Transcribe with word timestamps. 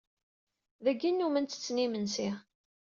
Dagi 0.83 1.05
i 1.07 1.11
nnumen 1.11 1.45
tetttten 1.45 1.83
imensi. 1.85 2.29